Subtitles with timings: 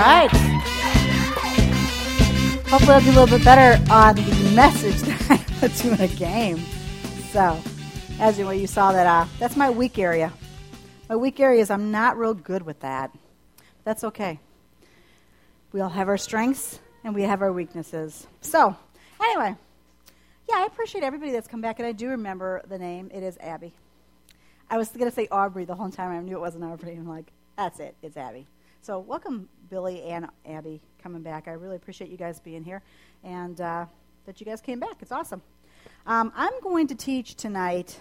[0.00, 0.30] right.
[2.68, 6.00] Hopefully, I'll do a little bit better on the message than I put to in
[6.00, 6.58] a game.
[7.32, 7.60] So,
[8.18, 10.32] as you, you saw that, uh, that's my weak area.
[11.08, 13.10] My weak area is I'm not real good with that.
[13.84, 14.38] That's okay.
[15.72, 18.26] We all have our strengths and we have our weaknesses.
[18.40, 18.76] So,
[19.22, 19.54] anyway,
[20.48, 23.10] yeah, I appreciate everybody that's come back, and I do remember the name.
[23.12, 23.72] It is Abby.
[24.68, 26.10] I was going to say Aubrey the whole time.
[26.10, 26.94] I knew it wasn't Aubrey.
[26.94, 27.96] I'm like, that's it.
[28.02, 28.46] It's Abby.
[28.82, 31.48] So, welcome, Billy and Abby, coming back.
[31.48, 32.82] I really appreciate you guys being here
[33.24, 33.86] and uh,
[34.26, 34.96] that you guys came back.
[35.00, 35.40] It's awesome.
[36.06, 37.98] Um, I'm going to teach tonight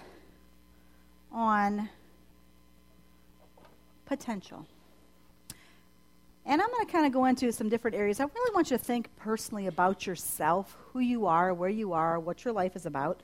[1.32, 1.90] on
[4.06, 4.66] potential.
[6.46, 8.20] And I'm going to kind of go into some different areas.
[8.20, 12.20] I really want you to think personally about yourself, who you are, where you are,
[12.20, 13.22] what your life is about.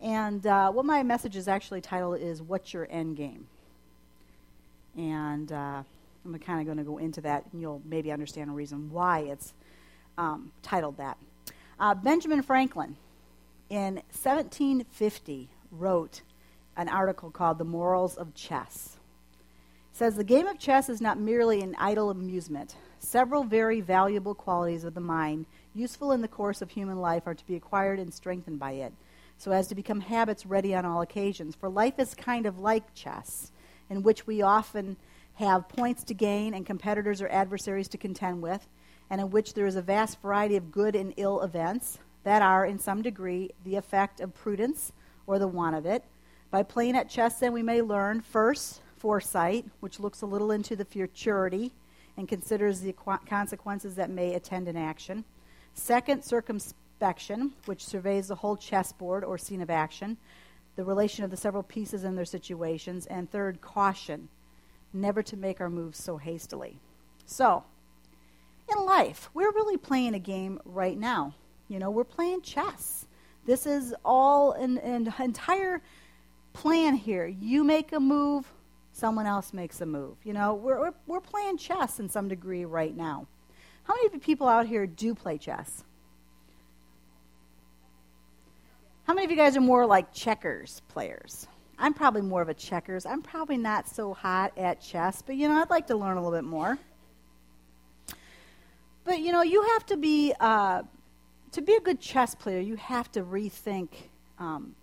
[0.00, 3.48] And uh, what my message is actually titled is What's Your End Game?
[4.96, 5.82] And uh,
[6.34, 9.20] I'm kind of going to go into that, and you'll maybe understand a reason why
[9.20, 9.54] it's
[10.16, 11.18] um, titled that.
[11.80, 12.96] Uh, Benjamin Franklin
[13.70, 16.22] in 1750 wrote
[16.76, 18.98] an article called The Morals of Chess
[19.98, 22.76] says the game of chess is not merely an idle amusement.
[23.00, 27.34] Several very valuable qualities of the mind, useful in the course of human life, are
[27.34, 28.92] to be acquired and strengthened by it,
[29.38, 31.56] so as to become habits ready on all occasions.
[31.56, 33.50] For life is kind of like chess,
[33.90, 34.96] in which we often
[35.38, 38.66] have points to gain and competitors or adversaries to contend with,
[39.08, 42.66] and in which there is a vast variety of good and ill events that are,
[42.66, 44.92] in some degree, the effect of prudence
[45.28, 46.04] or the want of it.
[46.50, 50.74] By playing at chess, then, we may learn, first, foresight, which looks a little into
[50.74, 51.72] the futurity
[52.16, 52.94] and considers the
[53.28, 55.24] consequences that may attend an action.
[55.74, 60.16] Second, circumspection, which surveys the whole chessboard or scene of action,
[60.74, 63.06] the relation of the several pieces and their situations.
[63.06, 64.28] And third, caution,
[64.92, 66.78] never to make our moves so hastily.
[67.26, 67.64] So,
[68.70, 71.34] in life, we're really playing a game right now.
[71.68, 73.06] You know, we're playing chess.
[73.46, 75.82] This is all an, an entire
[76.52, 77.26] plan here.
[77.26, 78.46] You make a move,
[78.92, 80.16] someone else makes a move.
[80.24, 83.26] You know, we're, we're, we're playing chess in some degree right now.
[83.84, 85.84] How many of you people out here do play chess?
[89.04, 91.46] How many of you guys are more like checkers players?
[91.78, 93.06] I'm probably more of a checkers.
[93.06, 96.22] I'm probably not so hot at chess, but you know, I'd like to learn a
[96.22, 96.78] little bit more.
[99.04, 100.82] But you know, you have to be uh,
[101.52, 102.60] to be a good chess player.
[102.60, 103.88] You have to rethink
[104.38, 104.74] um,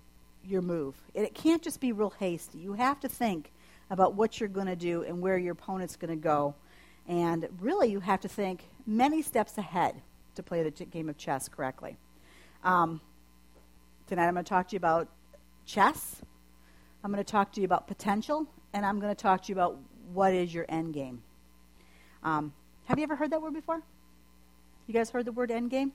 [0.44, 0.96] your move.
[1.14, 2.60] It, it can't just be real hasty.
[2.60, 3.52] You have to think
[3.90, 6.56] about what you're going to do and where your opponent's going to go.
[7.08, 10.02] And really, you have to think many steps ahead
[10.36, 11.98] to play the game of chess correctly.
[12.64, 13.00] Um,
[14.08, 15.08] tonight, I'm going to talk to you about
[15.66, 16.22] chess.
[17.06, 19.54] I'm going to talk to you about potential, and I'm going to talk to you
[19.54, 19.78] about
[20.12, 21.22] what is your end game.
[22.24, 22.52] Um,
[22.86, 23.84] have you ever heard that word before?
[24.88, 25.92] You guys heard the word end game?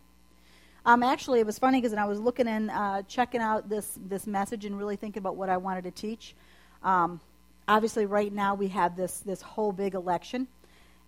[0.87, 4.29] Um, actually, it was funny because I was looking and uh, checking out this this
[4.29, 6.37] message and really thinking about what I wanted to teach.
[6.85, 7.21] Um,
[7.67, 10.47] obviously, right now we have this, this whole big election,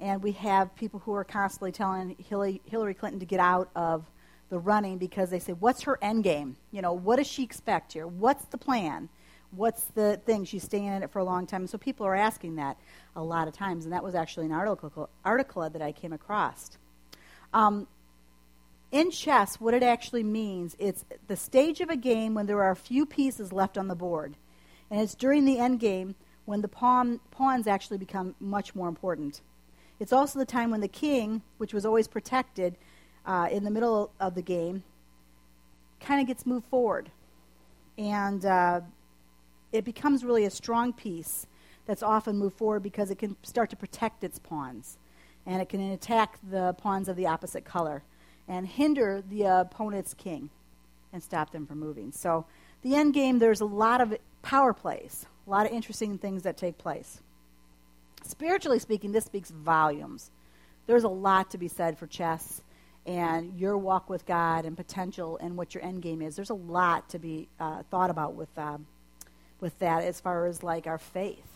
[0.01, 4.05] and we have people who are constantly telling Hillary, Clinton to get out of
[4.51, 6.57] the running because they say, What's her end game?
[6.73, 8.09] You know, what does she expect here?
[8.09, 9.09] What's the plan?
[9.55, 10.45] What's the thing?
[10.45, 11.67] She's staying in it for a long time.
[11.67, 12.79] So people are asking that
[13.15, 16.71] a lot of times, and that was actually an article, article that I came across.
[17.53, 17.87] Um,
[18.91, 22.71] in chess, what it actually means, it's the stage of a game when there are
[22.71, 24.37] a few pieces left on the board.
[24.91, 26.15] And it's during the end game
[26.45, 29.41] when the pawn, pawns actually become much more important.
[30.01, 32.77] It's also the time when the king, which was always protected
[33.25, 34.83] uh, in the middle of the game,
[36.01, 37.11] kind of gets moved forward.
[37.97, 38.81] And uh,
[39.73, 41.47] it becomes really a strong piece
[41.87, 44.99] that's often moved forward because it can start to protect its pawns.
[45.47, 48.05] And it can attack the pawns of the opposite color
[48.47, 50.51] and hinder the opponent's king
[51.13, 52.13] and stop them from moving.
[52.13, 52.47] So,
[52.83, 56.57] the end game, there's a lot of power plays, a lot of interesting things that
[56.57, 57.21] take place.
[58.25, 60.31] Spiritually speaking, this speaks volumes.
[60.87, 62.61] There's a lot to be said for chess
[63.07, 66.37] and your walk with God and potential and what your end game is.
[66.37, 68.79] There's a lot to be uh, thought about with, uh,
[69.63, 71.47] with that as far as like our faith.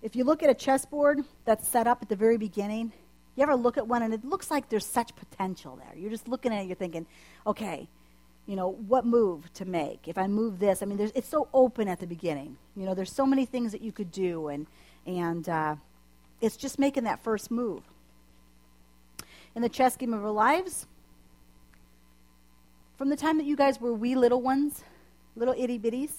[0.00, 2.92] If you look at a chessboard that's set up at the very beginning,
[3.36, 5.98] you ever look at one and it looks like there's such potential there.
[5.98, 7.06] You're just looking at it, you're thinking,
[7.46, 7.88] okay,
[8.46, 10.08] you know, what move to make.
[10.08, 12.56] If I move this, I mean, it's so open at the beginning.
[12.74, 14.66] You know, there's so many things that you could do, and
[15.06, 15.76] and uh,
[16.40, 17.82] it's just making that first move.
[19.54, 20.86] In the chess game of our lives,
[22.96, 24.82] from the time that you guys were wee little ones,
[25.36, 26.12] little itty bitties,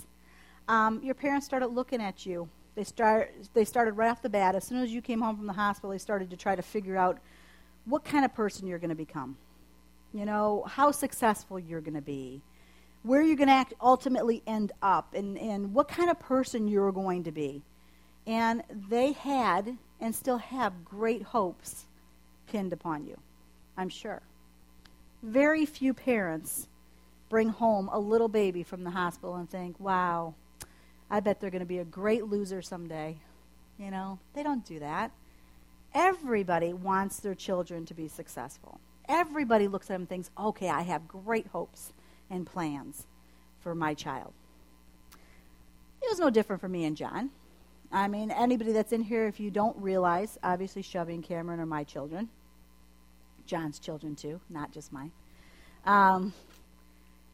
[0.68, 4.56] um, your parents started looking at you They, start, they started right off the bat.
[4.56, 6.96] As soon as you came home from the hospital, they started to try to figure
[6.96, 7.19] out
[7.86, 9.38] what kind of person you're going to become.
[10.13, 12.42] You know, how successful you're going to be,
[13.04, 17.24] where you're going to ultimately end up, and, and what kind of person you're going
[17.24, 17.62] to be.
[18.28, 21.86] And they had and still have great hopes
[22.48, 23.18] pinned upon you,
[23.78, 24.22] I'm sure.
[25.24, 26.68] Very few parents
[27.30, 30.34] bring home a little baby from the hospital and think, wow,
[31.12, 33.18] I bet they're going to be a great loser someday.
[33.78, 35.12] You know, they don't do that.
[35.94, 38.80] Everybody wants their children to be successful.
[39.10, 41.92] Everybody looks at them and thinks, okay, I have great hopes
[42.30, 43.08] and plans
[43.60, 44.31] for my child.
[46.02, 47.30] It was no different for me and John.
[47.92, 51.66] I mean, anybody that's in here, if you don't realize, obviously Shelby and Cameron are
[51.66, 52.30] my children.
[53.46, 55.12] John's children, too, not just mine.
[55.86, 56.34] Um,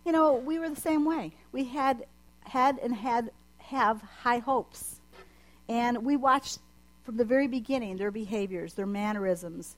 [0.04, 1.34] you know, we were the same way.
[1.52, 2.08] We had
[2.46, 3.30] had and had
[3.68, 5.02] have high hopes.
[5.70, 6.60] And we watched
[7.04, 9.76] from the very beginning their behaviors, their mannerisms,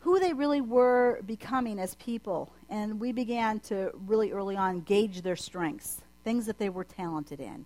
[0.00, 2.52] who they really were becoming as people.
[2.68, 7.40] And we began to really early on gauge their strengths, things that they were talented
[7.40, 7.64] in.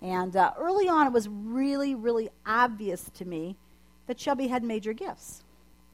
[0.00, 3.56] And uh, early on, it was really, really obvious to me
[4.06, 5.44] that Shelby had major gifts,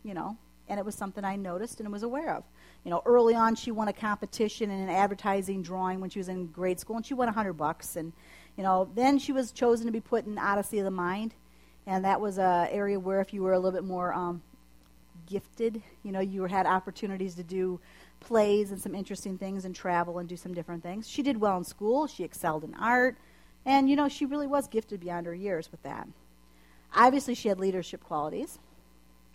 [0.04, 0.36] you know,
[0.68, 2.44] and it was something I noticed and was aware of.
[2.84, 6.28] You know, early on, she won a competition in an advertising drawing when she was
[6.28, 7.96] in grade school, and she won a hundred bucks.
[7.96, 8.12] And
[8.58, 11.32] you know, then she was chosen to be put in Odyssey of the Mind,
[11.86, 14.42] and that was an area where if you were a little bit more um,
[15.26, 17.78] gifted, you know, you had opportunities to do
[18.18, 21.08] plays and some interesting things and travel and do some different things.
[21.08, 22.08] She did well in school.
[22.08, 23.16] She excelled in art,
[23.64, 26.08] and you know, she really was gifted beyond her years with that.
[26.92, 28.58] Obviously, she had leadership qualities.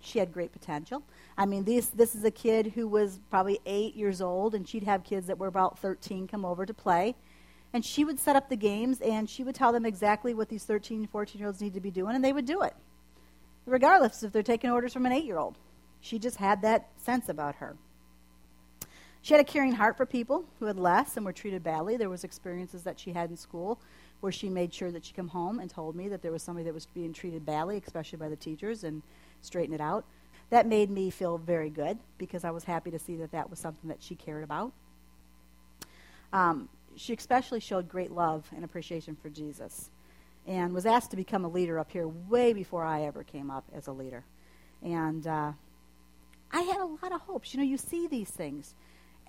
[0.01, 1.01] She had great potential.
[1.37, 4.83] I mean, this this is a kid who was probably eight years old, and she'd
[4.83, 7.15] have kids that were about 13 come over to play
[7.73, 10.63] and she would set up the games and she would tell them exactly what these
[10.63, 12.75] 13, 14 year olds need to be doing, and they would do it,
[13.65, 15.57] regardless if they're taking orders from an eight year old.
[15.99, 17.75] She just had that sense about her.
[19.21, 21.95] She had a caring heart for people who had less and were treated badly.
[21.95, 23.79] There was experiences that she had in school
[24.19, 26.65] where she made sure that she come home and told me that there was somebody
[26.65, 29.01] that was being treated badly, especially by the teachers, and
[29.41, 30.03] straighten it out.
[30.49, 33.59] That made me feel very good because I was happy to see that that was
[33.59, 34.73] something that she cared about.
[36.33, 39.89] Um, she especially showed great love and appreciation for Jesus
[40.45, 43.63] and was asked to become a leader up here way before I ever came up
[43.73, 44.23] as a leader.
[44.81, 45.53] And uh,
[46.51, 47.53] I had a lot of hopes.
[47.53, 48.75] You know, you see these things.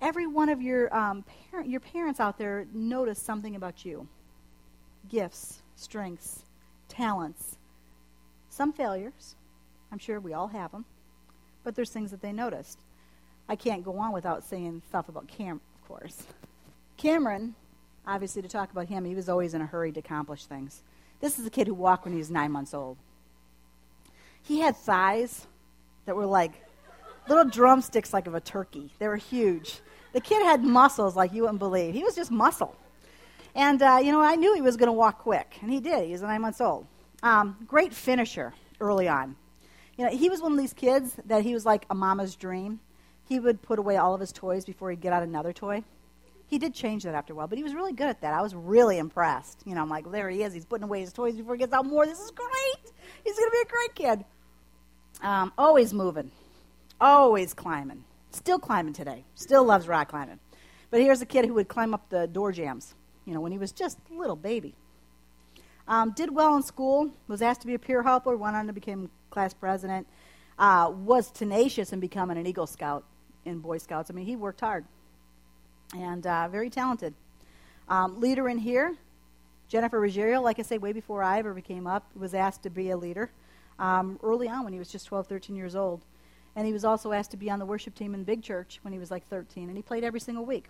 [0.01, 4.07] Every one of your, um, parent, your parents out there notice something about you
[5.07, 6.43] gifts, strengths,
[6.89, 7.57] talents,
[8.49, 9.35] some failures.
[9.91, 10.83] I'm sure we all have them.
[11.63, 12.79] But there's things that they noticed.
[13.47, 16.23] I can't go on without saying stuff about Cam, of course.
[16.97, 17.55] Cameron,
[18.05, 20.81] obviously, to talk about him, he was always in a hurry to accomplish things.
[21.19, 22.97] This is a kid who walked when he was nine months old.
[24.43, 25.47] He had thighs
[26.05, 26.53] that were like
[27.27, 28.91] little drumsticks, like of a turkey.
[28.99, 29.79] They were huge.
[30.13, 31.93] The kid had muscles like you wouldn't believe.
[31.93, 32.75] He was just muscle.
[33.55, 36.05] And, uh, you know, I knew he was going to walk quick, and he did.
[36.05, 36.85] He was nine months old.
[37.23, 39.35] Um, great finisher early on.
[39.97, 42.81] You know, he was one of these kids that he was like a mama's dream.
[43.27, 45.83] He would put away all of his toys before he'd get out another toy.
[46.47, 48.33] He did change that after a while, but he was really good at that.
[48.33, 49.63] I was really impressed.
[49.65, 50.53] You know, I'm like, there he is.
[50.53, 52.05] He's putting away his toys before he gets out more.
[52.05, 52.93] This is great.
[53.23, 54.25] He's going to be a great kid.
[55.21, 56.31] Um, always moving,
[57.01, 58.03] always climbing.
[58.31, 59.23] Still climbing today.
[59.33, 60.39] Still loves rock climbing.
[60.91, 62.93] But here's a kid who would climb up the door jambs,
[63.25, 64.75] you know, when he was just a little baby.
[65.87, 68.73] Um, did well in school, was asked to be a peer helper, went on to
[68.73, 70.07] become class president,
[70.59, 73.03] uh, was tenacious in becoming an Eagle Scout
[73.45, 74.09] in Boy Scouts.
[74.09, 74.85] I mean, he worked hard
[75.95, 77.13] and uh, very talented.
[77.87, 78.95] Um, leader in here,
[79.67, 82.91] Jennifer Ruggiero, like I say, way before I ever became up, was asked to be
[82.91, 83.31] a leader
[83.79, 86.03] um, early on when he was just 12, 13 years old.
[86.55, 88.93] And he was also asked to be on the worship team in big church when
[88.93, 90.65] he was like 13, and he played every single week.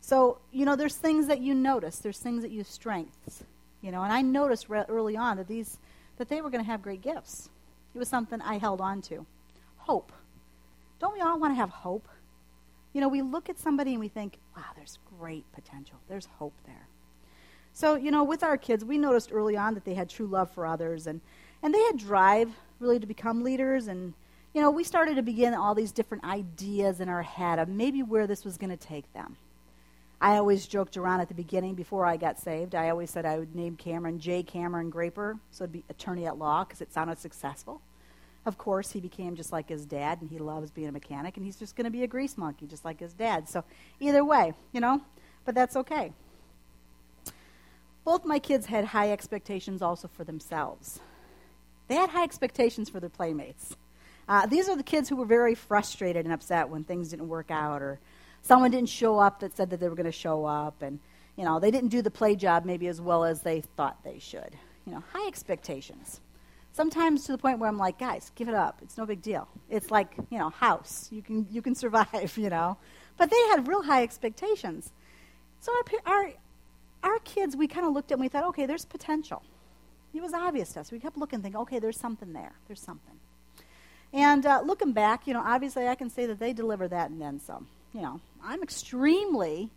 [0.00, 3.42] So, you know, there's things that you notice, there's things that you strengths,
[3.80, 5.78] you know, and I noticed re- early on that these,
[6.18, 7.48] that they were going to have great gifts.
[7.94, 9.24] It was something I held on to.
[9.78, 10.12] Hope.
[11.00, 12.08] Don't we all want to have hope?
[12.94, 15.96] You know, we look at somebody and we think, wow, there's great potential.
[16.08, 16.86] There's hope there.
[17.72, 20.50] So, you know, with our kids, we noticed early on that they had true love
[20.52, 21.20] for others and,
[21.62, 23.88] and they had drive really to become leaders.
[23.88, 24.14] And,
[24.54, 28.04] you know, we started to begin all these different ideas in our head of maybe
[28.04, 29.36] where this was going to take them.
[30.20, 32.76] I always joked around at the beginning before I got saved.
[32.76, 34.44] I always said I would name Cameron J.
[34.44, 37.82] Cameron Graper, so it'd be attorney at law because it sounded successful.
[38.46, 41.46] Of course, he became just like his dad, and he loves being a mechanic, and
[41.46, 43.48] he's just going to be a grease monkey, just like his dad.
[43.48, 43.64] So,
[44.00, 45.00] either way, you know,
[45.44, 46.12] but that's okay.
[48.04, 51.00] Both my kids had high expectations also for themselves.
[51.88, 53.76] They had high expectations for their playmates.
[54.28, 57.50] Uh, these are the kids who were very frustrated and upset when things didn't work
[57.50, 57.98] out or
[58.42, 60.98] someone didn't show up that said that they were going to show up and
[61.36, 64.18] you know they didn't do the play job maybe as well as they thought they
[64.18, 66.20] should you know high expectations
[66.74, 68.80] sometimes to the point where i'm like guys give it up.
[68.82, 69.48] It's no big deal.
[69.70, 71.08] It's like you know house.
[71.10, 72.76] You can you can survive you know.
[73.16, 74.92] But they had real high expectations.
[75.60, 76.32] So our our,
[77.02, 79.42] our kids we kind of looked at and we thought okay there's potential.
[80.12, 80.92] It was obvious to us.
[80.92, 82.52] We kept looking thinking okay there's something there.
[82.66, 83.14] There's something.
[84.12, 87.20] And uh, looking back you know obviously i can say that they deliver that and
[87.20, 87.68] then some.
[87.94, 89.70] You know i'm extremely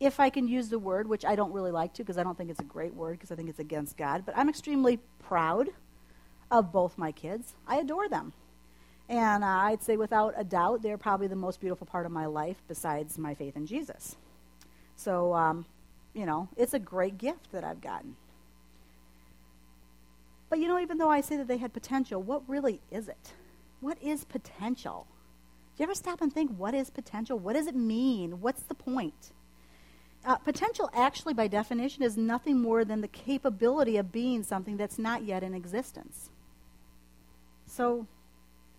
[0.00, 2.36] if I can use the word, which I don't really like to because I don't
[2.36, 5.68] think it's a great word because I think it's against God, but I'm extremely proud
[6.52, 7.54] of both my kids.
[7.66, 8.32] I adore them.
[9.08, 12.26] And uh, I'd say without a doubt, they're probably the most beautiful part of my
[12.26, 14.16] life besides my faith in Jesus.
[14.94, 15.64] So, um,
[16.14, 18.14] you know, it's a great gift that I've gotten.
[20.50, 23.32] But, you know, even though I say that they had potential, what really is it?
[23.80, 25.06] What is potential?
[25.74, 27.38] Do you ever stop and think, what is potential?
[27.38, 28.42] What does it mean?
[28.42, 29.32] What's the point?
[30.24, 34.98] Uh, potential, actually, by definition, is nothing more than the capability of being something that's
[34.98, 36.28] not yet in existence.
[37.72, 38.06] So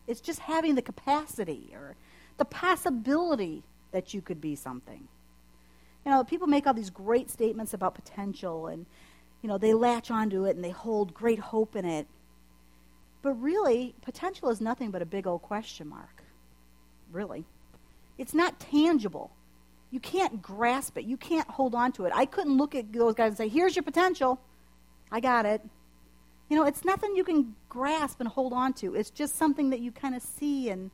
[0.07, 1.95] it's just having the capacity or
[2.37, 5.07] the possibility that you could be something.
[6.05, 8.85] You know, people make all these great statements about potential and,
[9.41, 12.07] you know, they latch onto it and they hold great hope in it.
[13.23, 16.23] But really, potential is nothing but a big old question mark.
[17.11, 17.45] Really.
[18.17, 19.31] It's not tangible.
[19.89, 21.05] You can't grasp it.
[21.05, 22.11] You can't hold on to it.
[22.13, 24.39] I couldn't look at those guys and say, here's your potential.
[25.11, 25.61] I got it.
[26.53, 28.93] You know, it's nothing you can grasp and hold on to.
[28.93, 30.91] It's just something that you kind of see and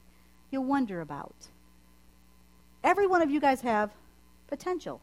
[0.52, 1.36] you wonder about.
[2.82, 3.92] Every one of you guys have
[4.48, 5.02] potential.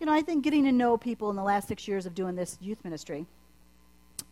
[0.00, 2.34] You know, I think getting to know people in the last six years of doing
[2.34, 3.26] this youth ministry,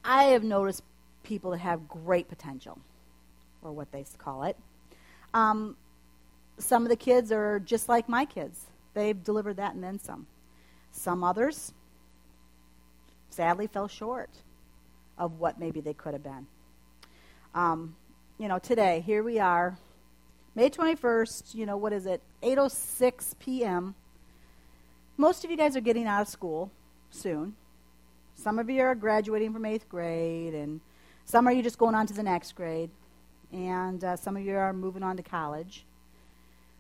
[0.02, 0.82] I have noticed
[1.22, 2.78] people that have great potential,
[3.60, 4.56] or what they call it.
[5.34, 5.76] Um,
[6.56, 8.68] some of the kids are just like my kids.
[8.94, 10.26] They've delivered that and then some.
[10.92, 11.75] Some others,
[13.30, 14.30] sadly, fell short
[15.18, 16.46] of what maybe they could have been.
[17.54, 17.96] Um,
[18.38, 19.76] you know, today, here we are,
[20.54, 22.20] May 21st, you know, what is it?
[22.42, 23.94] 8.06 p.m.
[25.16, 26.70] Most of you guys are getting out of school
[27.10, 27.54] soon.
[28.34, 30.80] Some of you are graduating from eighth grade, and
[31.25, 32.90] some of you just going on to the next grade,
[33.52, 35.84] and uh, some of you are moving on to college.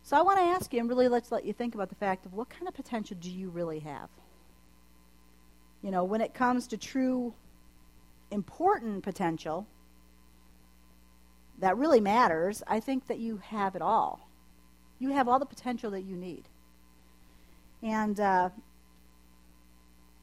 [0.02, 2.24] So I want to ask you, and really let's let you think about the fact
[2.24, 4.08] of what kind of potential do you really have?
[5.82, 7.34] You know, when it comes to true
[8.30, 9.66] important potential
[11.58, 14.28] that really matters, I think that you have it all.
[14.98, 16.44] You have all the potential that you need.
[17.82, 18.50] And uh,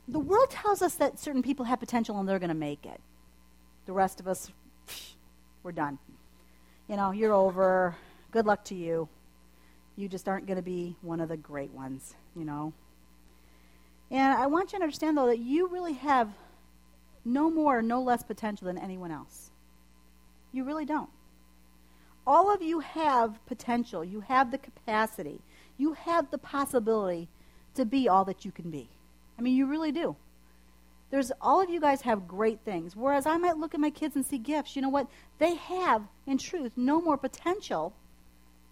[0.08, 3.02] the world tells us that certain people have potential and they're going to make it.
[3.86, 4.52] The rest of us,
[5.64, 5.98] we're done.
[6.88, 7.96] You know, you're over.
[8.32, 9.10] Good luck to you
[9.98, 12.72] you just aren't going to be one of the great ones, you know.
[14.10, 16.30] And I want you to understand, though, that you really have
[17.26, 19.52] no more, no less potential than anyone else.
[20.52, 21.10] You really don't.
[22.26, 24.04] All of you have potential.
[24.04, 25.42] You have the capacity.
[25.78, 27.28] You have the possibility
[27.76, 28.90] to be all that you can be.
[29.38, 30.16] I mean, you really do.
[31.10, 32.96] There's all of you guys have great things.
[32.96, 34.76] Whereas I might look at my kids and see gifts.
[34.76, 35.08] You know what?
[35.38, 37.94] They have, in truth, no more potential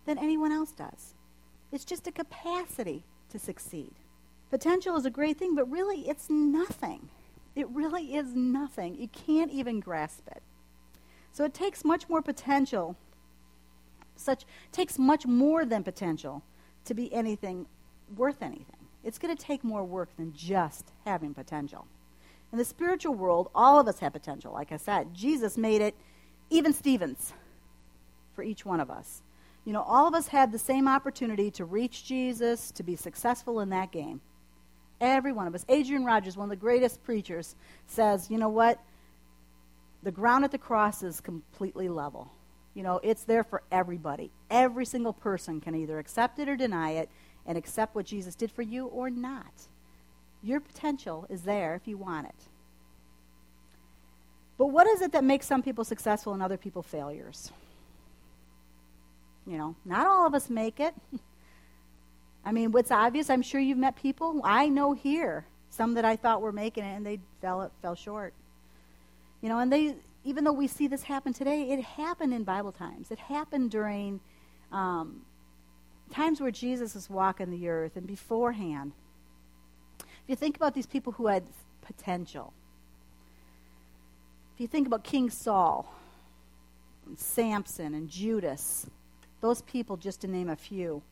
[0.05, 1.13] than anyone else does.
[1.71, 3.93] It's just a capacity to succeed.
[4.55, 7.09] Potential is a great thing, but really it's nothing.
[7.57, 8.95] It really is nothing.
[8.95, 10.41] You can't even grasp it.
[11.33, 12.95] So it takes much more potential.
[14.15, 16.41] Such takes much more than potential
[16.85, 17.65] to be anything
[18.15, 18.87] worth anything.
[19.03, 21.85] It's going to take more work than just having potential.
[22.53, 24.53] In the spiritual world, all of us have potential.
[24.53, 25.95] Like I said, Jesus made it
[26.49, 27.33] even Stevens
[28.33, 29.21] for each one of us.
[29.65, 33.59] You know, all of us had the same opportunity to reach Jesus, to be successful
[33.59, 34.21] in that game.
[35.01, 35.65] Every one of us.
[35.67, 37.55] Adrian Rogers, one of the greatest preachers,
[37.87, 38.79] says, you know what?
[40.03, 42.31] The ground at the cross is completely level.
[42.73, 44.31] You know, it's there for everybody.
[44.49, 47.09] Every single person can either accept it or deny it
[47.45, 49.67] and accept what Jesus did for you or not.
[50.43, 52.35] Your potential is there if you want it.
[54.57, 57.51] But what is it that makes some people successful and other people failures?
[59.45, 60.93] You know, not all of us make it.
[62.45, 64.39] I mean, what's obvious, I'm sure you've met people.
[64.43, 68.33] I know here some that I thought were making it and they fell fell short.
[69.41, 72.71] You know, and they even though we see this happen today, it happened in Bible
[72.71, 73.11] times.
[73.11, 74.19] It happened during
[74.71, 75.21] um,
[76.11, 78.93] times where Jesus was walking the earth and beforehand.
[79.99, 81.43] If you think about these people who had
[81.81, 82.53] potential,
[84.55, 85.93] if you think about King Saul,
[87.05, 88.87] and Samson, and Judas,
[89.41, 91.03] those people, just to name a few.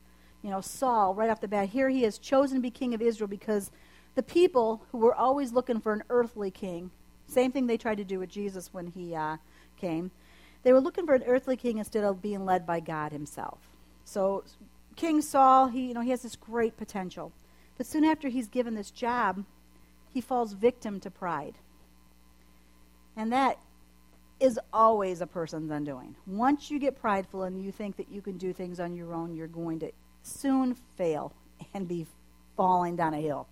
[0.44, 3.02] You know, Saul, right off the bat, here he is chosen to be king of
[3.02, 3.72] Israel because
[4.16, 6.92] the people who were always looking for an earthly king,
[7.28, 9.38] same thing they tried to do with Jesus when he uh,
[9.78, 10.12] came,
[10.64, 13.60] they were looking for an earthly king instead of being led by God himself.
[14.06, 14.44] So
[14.96, 17.32] King Saul, he, you know, he has this great potential.
[17.78, 19.44] But soon after he's given this job,
[20.14, 21.56] he falls victim to pride.
[23.16, 23.58] And that
[24.40, 26.16] is always a person's undoing.
[26.28, 29.36] Once you get prideful and you think that you can do things on your own,
[29.36, 29.92] you're going to
[30.24, 31.34] soon fail
[31.74, 32.08] and be
[32.58, 33.48] falling down a hill.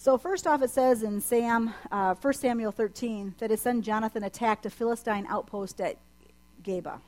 [0.00, 4.22] So first off, it says in Sam, uh, 1 Samuel 13 that his son Jonathan
[4.22, 5.96] attacked a Philistine outpost at
[6.62, 7.00] Geba.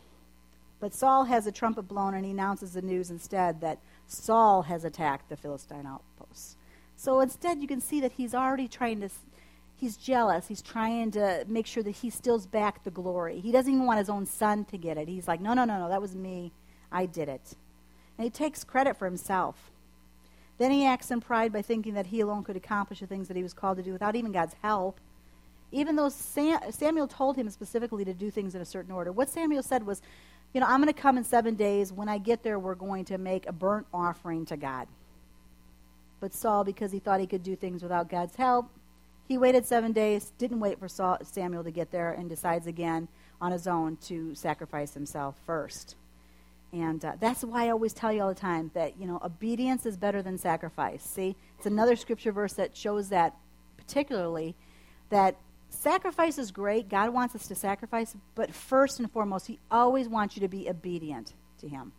[0.80, 4.84] But Saul has a trumpet blown and he announces the news instead that Saul has
[4.84, 6.56] attacked the Philistine outpost.
[6.96, 9.10] So instead, you can see that he's already trying to,
[9.76, 10.48] he's jealous.
[10.48, 13.40] He's trying to make sure that he steals back the glory.
[13.40, 15.06] He doesn't even want his own son to get it.
[15.06, 16.52] He's like, no, no, no, no, that was me.
[16.90, 17.54] I did it.
[18.20, 19.70] And he takes credit for himself.
[20.58, 23.36] Then he acts in pride by thinking that he alone could accomplish the things that
[23.38, 25.00] he was called to do without even God's help.
[25.72, 29.10] Even though Sam, Samuel told him specifically to do things in a certain order.
[29.10, 30.02] What Samuel said was,
[30.52, 31.94] you know, I'm going to come in seven days.
[31.94, 34.86] When I get there, we're going to make a burnt offering to God.
[36.20, 38.68] But Saul, because he thought he could do things without God's help,
[39.28, 43.08] he waited seven days, didn't wait for Saul, Samuel to get there, and decides again
[43.40, 45.96] on his own to sacrifice himself first.
[46.72, 49.86] And uh, that's why I always tell you all the time that, you know, obedience
[49.86, 51.02] is better than sacrifice.
[51.02, 53.34] See, it's another scripture verse that shows that
[53.76, 54.54] particularly
[55.08, 55.36] that
[55.68, 56.88] sacrifice is great.
[56.88, 60.68] God wants us to sacrifice, but first and foremost, He always wants you to be
[60.68, 61.92] obedient to Him.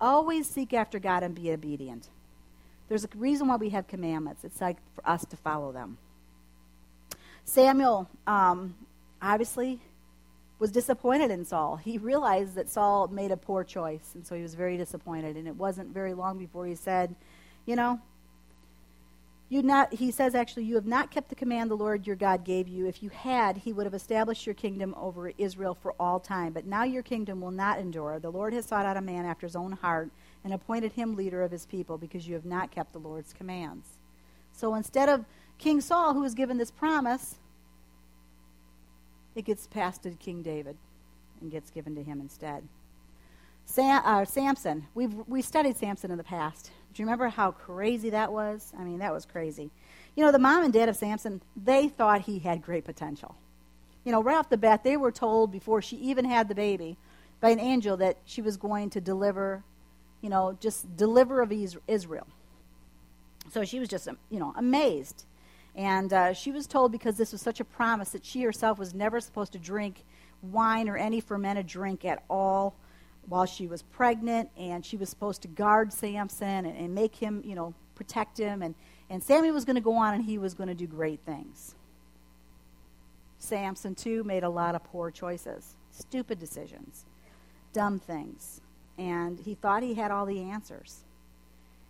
[0.00, 2.08] Always seek after God and be obedient.
[2.88, 4.44] There's a reason why we have commandments.
[4.44, 5.98] It's like for us to follow them.
[7.44, 8.74] Samuel, um,
[9.20, 9.80] obviously,
[10.58, 11.76] was disappointed in Saul.
[11.76, 15.36] He realized that Saul made a poor choice, and so he was very disappointed.
[15.36, 17.14] And it wasn't very long before he said,
[17.66, 18.00] You know,
[19.48, 22.44] you not, he says actually, you have not kept the command the Lord your God
[22.44, 22.86] gave you.
[22.86, 26.52] If you had, he would have established your kingdom over Israel for all time.
[26.52, 28.18] But now your kingdom will not endure.
[28.18, 30.10] The Lord has sought out a man after his own heart
[30.44, 33.98] and appointed him leader of his people because you have not kept the Lord's commands.
[34.52, 35.24] So instead of
[35.58, 37.36] King Saul, who was given this promise,
[39.34, 40.76] it gets passed to King David
[41.40, 42.62] and gets given to him instead.
[43.66, 46.70] Sam, uh, Samson, we've we studied Samson in the past.
[46.92, 48.72] Do you remember how crazy that was?
[48.78, 49.70] I mean, that was crazy.
[50.14, 53.34] You know, the mom and dad of Samson, they thought he had great potential.
[54.04, 56.96] You know, right off the bat, they were told before she even had the baby
[57.40, 59.64] by an angel that she was going to deliver,
[60.20, 61.52] you know, just deliver of
[61.88, 62.26] Israel.
[63.50, 65.24] So she was just, you know, amazed.
[65.74, 68.94] And uh, she was told because this was such a promise that she herself was
[68.94, 70.04] never supposed to drink
[70.42, 72.76] wine or any fermented drink at all
[73.26, 77.42] while she was pregnant, and she was supposed to guard Samson and, and make him,
[77.44, 78.62] you know, protect him.
[78.62, 78.74] And,
[79.08, 81.74] and Samuel was going to go on and he was going to do great things.
[83.38, 87.04] Samson, too, made a lot of poor choices, stupid decisions,
[87.72, 88.60] dumb things.
[88.98, 91.03] And he thought he had all the answers.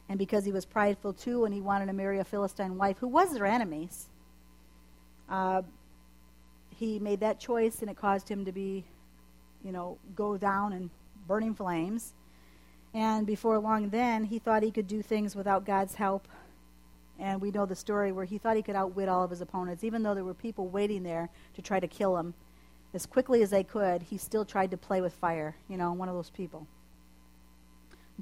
[0.08, 3.08] And because he was prideful, too, and he wanted to marry a Philistine wife who
[3.08, 4.08] was their enemies,
[5.30, 5.62] uh,
[6.76, 8.84] he made that choice and it caused him to be,
[9.64, 10.90] you know, go down in
[11.26, 12.12] burning flames.
[12.92, 16.28] And before long, then, he thought he could do things without God's help.
[17.18, 19.84] And we know the story where he thought he could outwit all of his opponents,
[19.84, 22.34] even though there were people waiting there to try to kill him.
[22.92, 25.56] As quickly as they could, he still tried to play with fire.
[25.68, 26.66] You know, one of those people.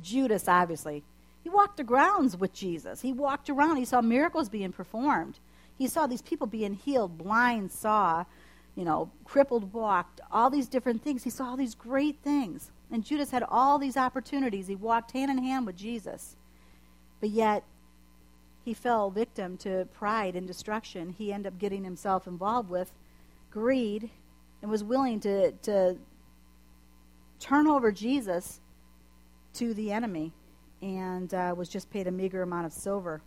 [0.01, 1.03] Judas, obviously,
[1.43, 3.01] he walked the grounds with Jesus.
[3.01, 3.77] He walked around.
[3.77, 5.41] He saw miracles being performed.
[5.77, 8.25] He saw these people being healed, blind saw,
[8.77, 11.25] you know, crippled walked, all these different things.
[11.25, 12.71] He saw all these great things.
[12.91, 14.69] And Judas had all these opportunities.
[14.69, 16.37] He walked hand in hand with Jesus.
[17.21, 17.65] But yet,
[18.65, 21.15] he fell victim to pride and destruction.
[21.19, 22.93] He ended up getting himself involved with
[23.51, 24.11] greed
[24.61, 25.99] and was willing to, to
[27.41, 28.61] turn over Jesus
[29.55, 30.33] to the enemy
[30.83, 33.23] and uh, was just paid a meager amount of silver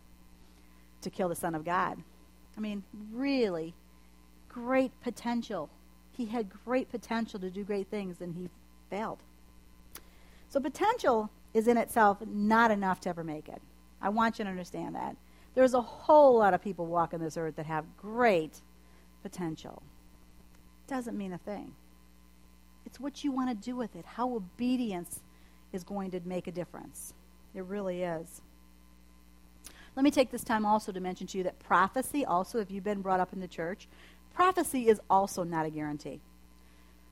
[1.02, 1.98] to kill the Son of God.
[2.58, 3.74] I mean, really
[4.50, 5.70] great potential.
[6.12, 8.50] He had great potential to do great things, and he
[8.90, 9.20] failed.
[10.50, 13.62] So potential is in itself not enough to ever make it.
[14.02, 15.16] I want you to understand that.
[15.54, 18.62] There's a whole lot of people walking this earth that have great
[19.24, 19.82] potential.
[20.88, 21.74] Doesn't mean a thing.
[22.86, 25.22] It's what you want to do with it, how obedience
[25.74, 27.14] is going to make a difference.
[27.56, 28.42] It really is.
[29.96, 32.84] Let me take this time also to mention to you that prophecy, also, if you've
[32.84, 33.88] been brought up in the church,
[34.34, 36.20] prophecy is also not a guarantee.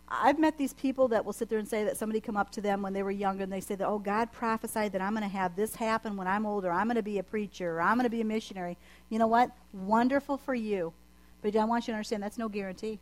[0.10, 2.62] I've met these people that will sit there and say that somebody come up to
[2.62, 5.24] them when they were younger and they say that, oh, God prophesied that I'm going
[5.24, 6.70] to have this happen when I'm older.
[6.72, 8.78] I'm going to be a preacher or I'm going to be a missionary.
[9.10, 9.50] You know what?
[9.72, 10.94] Wonderful for you.
[11.42, 13.00] But I want you to understand that's no guarantee.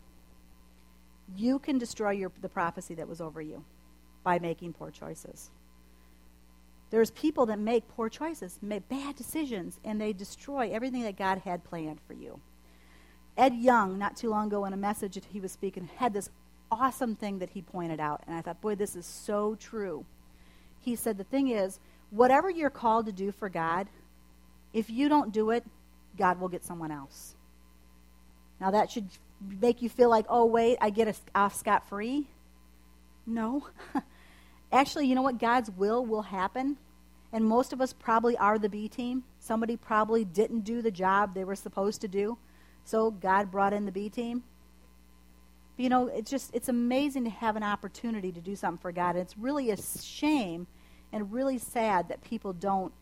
[1.36, 3.65] You can destroy your, the prophecy that was over you
[4.23, 5.49] by making poor choices.
[6.91, 11.39] There's people that make poor choices, make bad decisions, and they destroy everything that God
[11.39, 12.39] had planned for you.
[13.38, 16.30] Ed Young, not too long ago, in a message that he was speaking, had this
[16.69, 18.21] awesome thing that he pointed out.
[18.27, 20.06] And I thought, boy, this is so true.
[20.80, 23.88] He said, the thing is, whatever you're called to do for God,
[24.73, 25.63] if you don't do it,
[26.17, 27.36] God will get someone else.
[28.60, 29.08] Now, that should
[29.62, 32.27] make you feel like, oh, wait, I get off scot free.
[33.25, 33.65] No.
[34.71, 35.39] Actually, you know what?
[35.39, 36.77] God's will will happen.
[37.34, 39.23] And most of us probably are the B team.
[39.39, 42.38] Somebody probably didn't do the job they were supposed to do.
[42.84, 44.43] So God brought in the B team
[45.81, 49.15] you know, it's just it's amazing to have an opportunity to do something for God.
[49.15, 50.67] And it's really a shame
[51.12, 52.93] and really sad that people don't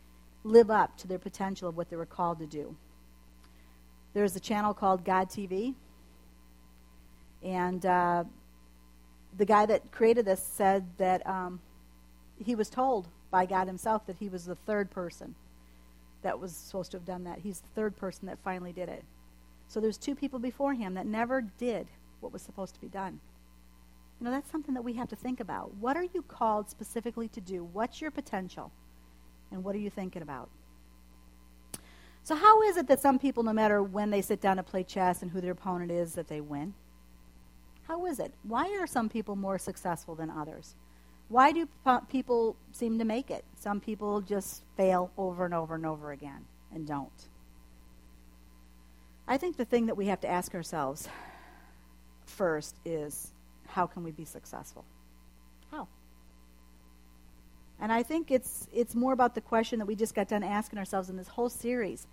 [0.43, 2.75] live up to their potential of what they were called to do.
[4.13, 5.75] There's a channel called God TV,
[7.43, 8.23] and uh,
[9.37, 11.59] the guy that created this said that um,
[12.43, 15.35] he was told by God Himself that he was the third person
[16.21, 17.39] that was supposed to have done that.
[17.39, 19.03] He's the third person that finally did it.
[19.67, 21.87] So there's two people before him that never did
[22.19, 23.19] what was supposed to be done.
[24.19, 25.73] You know, that's something that we have to think about.
[25.75, 27.63] What are you called specifically to do?
[27.63, 28.71] What's your potential?
[29.51, 30.49] And what are you thinking about?
[32.23, 34.83] So, how is it that some people, no matter when they sit down to play
[34.83, 36.73] chess and who their opponent is, that they win?
[37.89, 38.31] How is it?
[38.43, 40.75] Why are some people more successful than others?
[41.27, 41.67] Why do
[42.07, 43.43] people seem to make it?
[43.59, 47.27] Some people just fail over and over and over again and don't.
[49.27, 51.09] I think the thing that we have to ask ourselves
[52.25, 53.31] first is
[53.67, 54.85] how can we be successful?
[55.71, 55.87] How?
[57.79, 60.77] And I think it's it's more about the question that we just got done asking
[60.77, 62.05] ourselves in this whole series.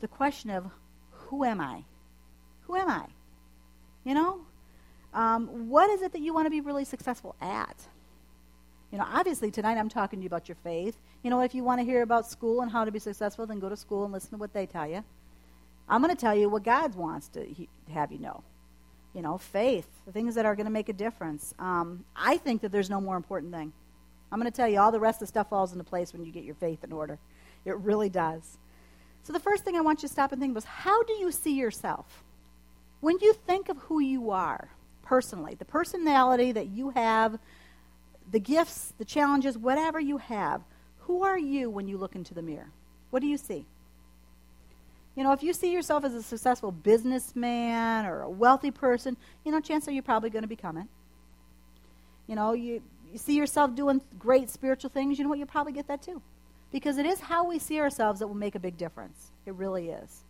[0.00, 0.70] The question of
[1.10, 1.82] who am I?
[2.68, 3.06] Who am I?
[4.04, 4.46] You know?
[5.14, 7.76] Um, what is it that you want to be really successful at?
[8.92, 10.96] You know, obviously tonight I'm talking to you about your faith.
[11.22, 13.58] You know, if you want to hear about school and how to be successful, then
[13.58, 15.02] go to school and listen to what they tell you.
[15.88, 18.42] I'm going to tell you what God wants to he- have you know
[19.14, 21.54] you know, faith, the things that are going to make a difference.
[21.58, 23.72] Um, I think that there's no more important thing.
[24.32, 26.24] I'm going to tell you, all the rest of the stuff falls into place when
[26.24, 27.18] you get your faith in order.
[27.64, 28.58] It really does.
[29.22, 31.12] So the first thing I want you to stop and think about is how do
[31.14, 32.24] you see yourself?
[33.00, 34.68] When you think of who you are
[35.04, 37.38] personally, the personality that you have,
[38.30, 40.62] the gifts, the challenges, whatever you have,
[41.00, 42.70] who are you when you look into the mirror?
[43.10, 43.66] What do you see?
[45.14, 49.52] You know, if you see yourself as a successful businessman or a wealthy person, you
[49.52, 50.86] know, chances are you're probably going to become it.
[52.26, 55.38] You know, you, you see yourself doing great spiritual things, you know what?
[55.38, 56.20] You'll probably get that too.
[56.72, 59.30] Because it is how we see ourselves that will make a big difference.
[59.46, 60.24] It really is.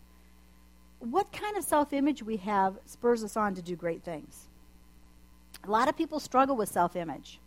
[0.99, 4.49] What kind of self image we have spurs us on to do great things.
[5.67, 7.41] A lot of people struggle with self image.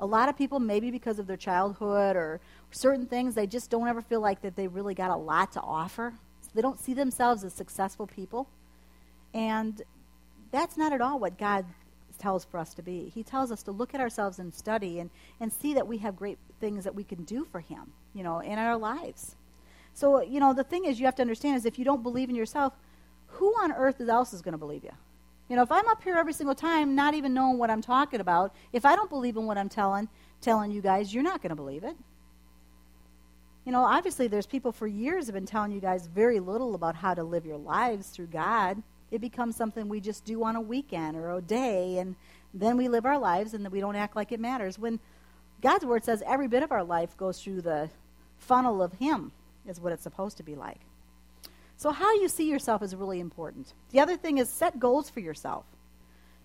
[0.00, 2.40] A lot of people, maybe because of their childhood or
[2.72, 5.60] certain things, they just don't ever feel like that they really got a lot to
[5.60, 6.14] offer
[6.54, 8.48] they don't see themselves as successful people.
[9.34, 9.80] And
[10.50, 11.64] that's not at all what God
[12.18, 13.10] tells for us to be.
[13.14, 16.16] He tells us to look at ourselves and study and, and see that we have
[16.16, 19.36] great things that we can do for Him, you know, in our lives.
[19.94, 22.28] So, you know, the thing is, you have to understand is if you don't believe
[22.28, 22.74] in yourself,
[23.26, 24.92] who on earth else is going to believe you?
[25.52, 28.20] You know, if I'm up here every single time, not even knowing what I'm talking
[28.20, 30.08] about, if I don't believe in what I'm telling,
[30.40, 31.94] telling you guys, you're not going to believe it.
[33.66, 36.96] You know, obviously, there's people for years have been telling you guys very little about
[36.96, 38.82] how to live your lives through God.
[39.10, 42.16] It becomes something we just do on a weekend or a day, and
[42.54, 44.78] then we live our lives and we don't act like it matters.
[44.78, 45.00] When
[45.60, 47.90] God's Word says every bit of our life goes through the
[48.38, 49.32] funnel of Him,
[49.68, 50.80] is what it's supposed to be like.
[51.82, 53.74] So, how you see yourself is really important.
[53.90, 55.64] The other thing is set goals for yourself.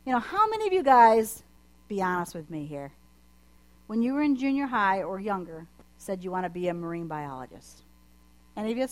[0.04, 1.44] You know, how many of you guys,
[1.88, 2.92] be honest with me here,
[3.86, 5.68] when you were in junior high or younger,
[6.00, 7.84] said you want to be a marine biologist?
[8.56, 8.88] Any of you?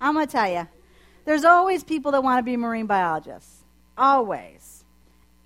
[0.00, 0.66] I'm going to tell you.
[1.24, 3.62] There's always people that want to be marine biologists.
[3.96, 4.84] Always.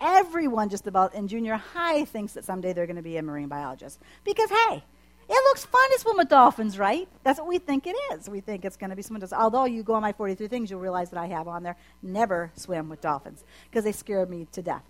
[0.01, 3.49] Everyone, just about in junior high, thinks that someday they're going to be a marine
[3.49, 4.01] biologist.
[4.25, 4.85] Because, hey,
[5.33, 7.09] it looks fun to swim with dolphins, right?
[7.23, 8.29] That's what we think it is.
[8.29, 10.71] We think it's going to be swim with Although you go on my 43 things,
[10.71, 14.49] you'll realize that I have on there never swim with dolphins because they scare me
[14.51, 14.83] to death.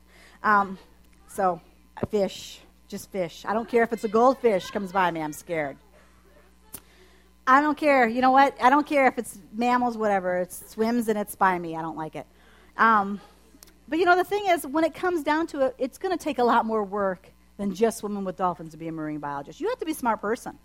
[0.42, 0.79] Um,
[1.29, 1.61] so,
[2.09, 3.44] fish, just fish.
[3.46, 5.76] I don't care if it's a goldfish comes by me, I'm scared.
[7.46, 8.09] I don't care.
[8.09, 8.57] You know what?
[8.62, 10.38] I don't care if it's mammals, whatever.
[10.38, 11.76] It swims and it's by me.
[11.76, 12.26] I don't like it.
[12.79, 13.20] Um,
[13.88, 16.22] but you know, the thing is, when it comes down to it, it's going to
[16.22, 19.60] take a lot more work than just swimming with dolphins to be a marine biologist.
[19.60, 20.58] You have to be a smart person.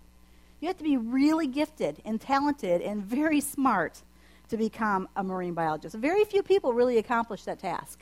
[0.60, 4.00] You have to be really gifted and talented and very smart
[4.48, 5.94] to become a marine biologist.
[5.94, 8.00] Very few people really accomplish that task.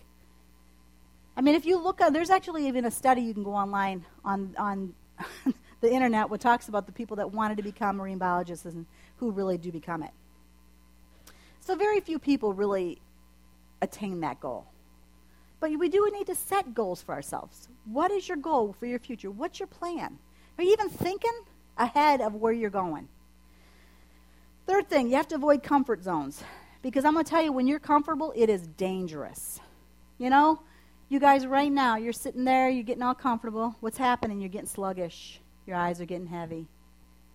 [1.37, 4.05] I mean, if you look, on, there's actually even a study you can go online
[4.25, 4.95] on, on
[5.81, 9.33] the internet what talks about the people that wanted to become marine biologists and who
[9.33, 10.13] really do become it.
[11.59, 13.01] So very few people really
[13.83, 14.69] attain that goal.
[15.61, 17.69] But we do need to set goals for ourselves.
[17.85, 19.31] What is your goal for your future?
[19.31, 20.19] What's your plan?
[20.59, 21.33] Are you even thinking
[21.77, 23.09] ahead of where you're going?
[24.67, 26.43] Third thing, you have to avoid comfort zones.
[26.83, 29.59] Because I'm going to tell you, when you're comfortable, it is dangerous.
[30.19, 30.61] You know,
[31.09, 33.75] you guys, right now, you're sitting there, you're getting all comfortable.
[33.81, 34.41] What's happening?
[34.41, 35.41] You're getting sluggish.
[35.67, 36.67] Your eyes are getting heavy.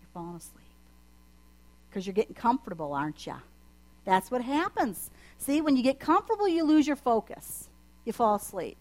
[0.01, 0.65] You're falling asleep.
[1.89, 3.35] Because you're getting comfortable, aren't you?
[4.05, 5.09] That's what happens.
[5.37, 7.68] See, when you get comfortable, you lose your focus.
[8.05, 8.77] You fall asleep.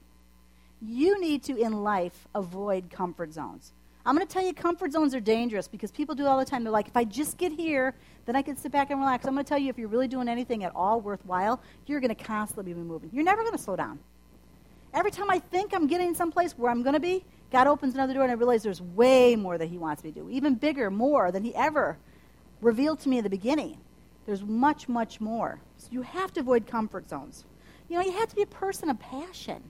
[0.80, 3.72] You need to, in life, avoid comfort zones.
[4.06, 6.64] I'm going to tell you, comfort zones are dangerous because people do all the time.
[6.64, 7.94] They're like, if I just get here,
[8.26, 9.26] then I can sit back and relax.
[9.26, 12.14] I'm going to tell you, if you're really doing anything at all worthwhile, you're going
[12.14, 13.10] to constantly be moving.
[13.12, 13.98] You're never going to slow down.
[14.94, 18.14] Every time I think I'm getting someplace where I'm going to be, God opens another
[18.14, 20.90] door and I realize there's way more that He wants me to do, even bigger,
[20.90, 21.98] more than He ever
[22.60, 23.78] revealed to me in the beginning.
[24.26, 25.60] There's much, much more.
[25.76, 27.44] So you have to avoid comfort zones.
[27.88, 29.62] You know, you have to be a person of passion.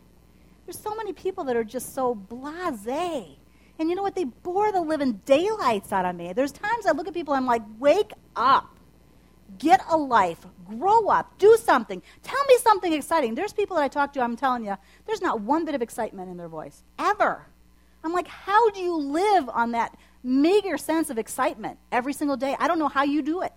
[0.66, 3.38] There's so many people that are just so blasé
[3.78, 4.14] and you know what?
[4.14, 6.32] They bore the living daylights out of me.
[6.32, 8.76] There's times I look at people and I'm like, wake up.
[9.58, 10.44] Get a life.
[10.66, 11.38] Grow up.
[11.38, 12.02] Do something.
[12.22, 13.34] Tell me something exciting.
[13.34, 14.76] There's people that I talk to, I'm telling you,
[15.06, 16.82] there's not one bit of excitement in their voice.
[16.98, 17.46] Ever.
[18.04, 22.56] I'm like, how do you live on that meager sense of excitement every single day?
[22.58, 23.52] I don't know how you do it.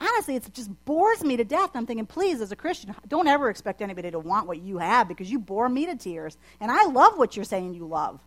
[0.00, 1.70] Honestly, it just bores me to death.
[1.74, 5.08] I'm thinking, please, as a Christian, don't ever expect anybody to want what you have
[5.08, 6.38] because you bore me to tears.
[6.60, 8.20] And I love what you're saying you love.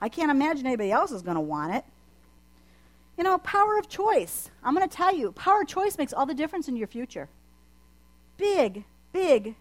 [0.00, 1.84] I can't imagine anybody else is going to want it.
[3.16, 4.50] You know, power of choice.
[4.62, 7.28] I'm going to tell you, power of choice makes all the difference in your future.
[8.36, 9.56] Big, big,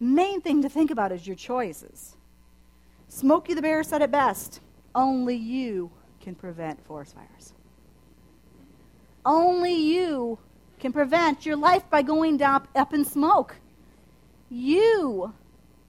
[0.00, 2.16] main thing to think about is your choices.
[3.08, 4.60] Smokey the Bear said it best
[4.94, 7.52] only you can prevent forest fires.
[9.24, 10.38] Only you
[10.78, 13.56] can prevent your life by going down, up in smoke.
[14.48, 15.34] You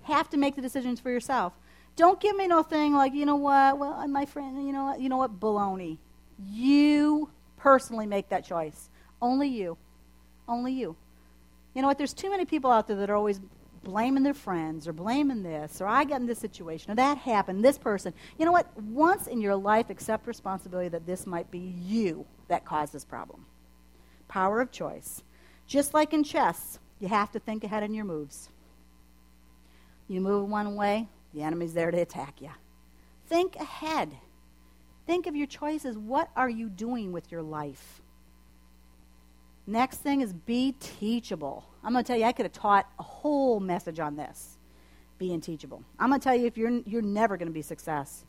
[0.04, 1.54] have to make the decisions for yourself.
[1.96, 4.86] Don't give me no thing like, you know what, well, uh, my friend, you know
[4.86, 5.98] what, you know what, baloney.
[6.50, 8.90] You personally make that choice.
[9.22, 9.78] Only you.
[10.48, 10.96] Only you.
[11.74, 13.40] You know what, there's too many people out there that are always
[13.84, 17.64] blaming their friends or blaming this or I got in this situation or that happened,
[17.64, 18.14] this person.
[18.38, 18.68] You know what?
[18.80, 23.46] Once in your life, accept responsibility that this might be you that caused this problem.
[24.28, 25.24] Power of choice.
[25.66, 28.50] Just like in chess, you have to think ahead in your moves.
[30.08, 32.52] You move one way, the enemy's there to attack you.
[33.28, 34.12] Think ahead.
[35.08, 35.98] Think of your choices.
[35.98, 38.02] What are you doing with your life?
[39.68, 41.66] Next thing is be teachable.
[41.84, 44.58] I'm going to tell you, I could have taught a whole message on this
[45.18, 45.84] being teachable.
[46.00, 48.26] I'm going to tell you, if you're, you're never going to be success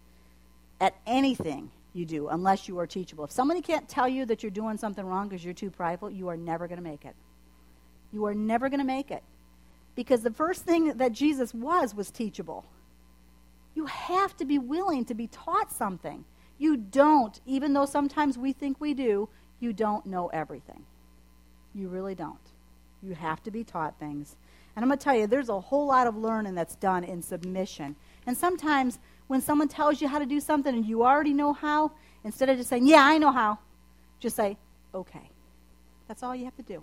[0.80, 3.24] at anything you do unless you are teachable.
[3.24, 6.28] If somebody can't tell you that you're doing something wrong because you're too prideful, you
[6.28, 7.14] are never going to make it.
[8.12, 9.22] You are never going to make it.
[9.94, 12.64] Because the first thing that Jesus was was teachable.
[13.74, 16.24] You have to be willing to be taught something.
[16.58, 19.28] You don't, even though sometimes we think we do,
[19.60, 20.84] you don't know everything.
[21.74, 22.38] You really don't.
[23.02, 24.36] You have to be taught things.
[24.74, 27.22] And I'm going to tell you, there's a whole lot of learning that's done in
[27.22, 27.96] submission.
[28.26, 31.92] And sometimes when someone tells you how to do something and you already know how,
[32.24, 33.58] instead of just saying, Yeah, I know how,
[34.20, 34.56] just say,
[34.94, 35.30] Okay.
[36.08, 36.82] That's all you have to do.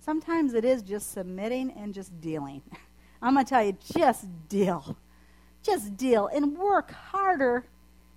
[0.00, 2.62] Sometimes it is just submitting and just dealing.
[3.22, 4.96] I'm going to tell you, just deal.
[5.62, 7.66] Just deal and work harder.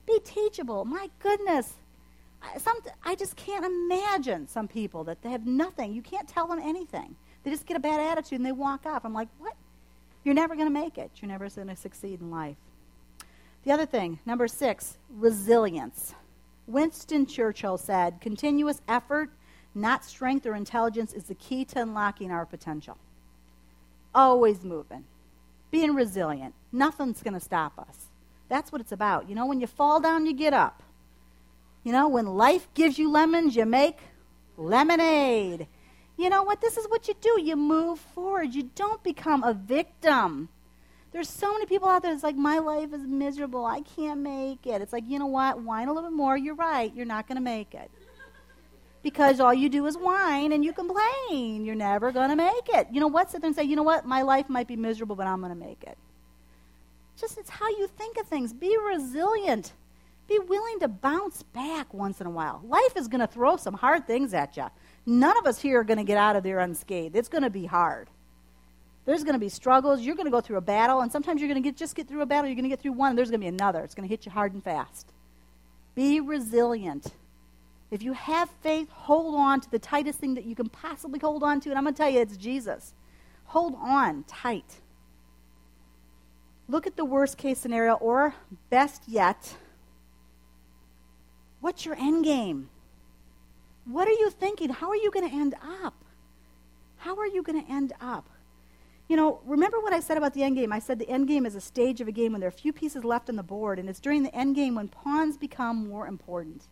[0.07, 0.85] Be teachable.
[0.85, 1.73] My goodness.
[2.43, 5.93] I, some, I just can't imagine some people that they have nothing.
[5.93, 7.15] You can't tell them anything.
[7.43, 9.05] They just get a bad attitude and they walk off.
[9.05, 9.53] I'm like, what?
[10.23, 11.11] You're never going to make it.
[11.21, 12.55] You're never going to succeed in life.
[13.63, 16.13] The other thing, number six, resilience.
[16.67, 19.29] Winston Churchill said, continuous effort,
[19.75, 22.97] not strength or intelligence, is the key to unlocking our potential.
[24.15, 25.03] Always moving,
[25.71, 26.53] being resilient.
[26.71, 28.07] Nothing's going to stop us.
[28.47, 29.27] That's what it's about.
[29.27, 30.83] You know, when you fall down, you get up.
[31.83, 33.97] You know, when life gives you lemons, you make
[34.57, 35.67] lemonade.
[36.17, 36.61] You know what?
[36.61, 37.41] This is what you do.
[37.41, 38.53] You move forward.
[38.53, 40.49] You don't become a victim.
[41.11, 43.65] There's so many people out there that's like, my life is miserable.
[43.65, 44.81] I can't make it.
[44.81, 45.61] It's like, you know what?
[45.61, 46.37] Whine a little bit more.
[46.37, 46.93] You're right.
[46.95, 47.91] You're not going to make it.
[49.03, 51.65] Because all you do is whine and you complain.
[51.65, 52.87] You're never going to make it.
[52.91, 53.29] You know what?
[53.29, 54.05] Sit there and say, you know what?
[54.05, 55.97] My life might be miserable, but I'm going to make it.
[57.19, 58.53] Just it's how you think of things.
[58.53, 59.73] Be resilient.
[60.33, 62.59] Be willing to bounce back once in a while.
[62.65, 64.65] Life is going to throw some hard things at you.
[65.05, 67.15] None of us here are going to get out of there unscathed.
[67.15, 68.09] It's going to be hard.
[69.05, 70.01] There's going to be struggles.
[70.01, 72.23] You're going to go through a battle, and sometimes you're going to just get through
[72.23, 72.47] a battle.
[72.47, 73.81] You're going to get through one, and there's going to be another.
[73.81, 75.13] It's going to hit you hard and fast.
[75.93, 77.13] Be resilient.
[77.91, 81.43] If you have faith, hold on to the tightest thing that you can possibly hold
[81.43, 82.95] on to, and I'm going to tell you, it's Jesus.
[83.45, 84.79] Hold on tight.
[86.67, 88.33] Look at the worst case scenario, or
[88.71, 89.57] best yet,
[91.63, 92.69] what's your end game?
[93.85, 94.69] What are you thinking?
[94.69, 95.95] How are you going to end up?
[96.97, 98.29] How are you going to end up?
[99.07, 100.73] You know, remember what I said about the end game?
[100.73, 102.51] I said the end game is a stage of a game when there are a
[102.51, 105.87] few pieces left on the board, and it's during the end game when pawns become
[105.87, 106.67] more important.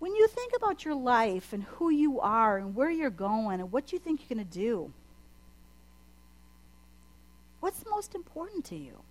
[0.00, 3.70] When you think about your life and who you are and where you're going and
[3.70, 4.92] what you think you're going to do,
[7.60, 9.02] what's most important to you?